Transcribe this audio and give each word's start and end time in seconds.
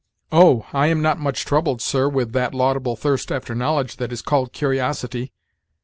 "Oh! 0.31 0.65
I 0.73 0.87
am 0.87 1.03
not 1.03 1.19
much 1.19 1.45
troubled, 1.45 1.79
sir, 1.79 2.09
with 2.09 2.33
that 2.33 2.55
laudable 2.55 2.95
thirst 2.95 3.31
after 3.31 3.53
knowledge 3.53 3.97
that 3.97 4.11
is 4.11 4.23
called 4.23 4.51
curiosity. 4.51 5.31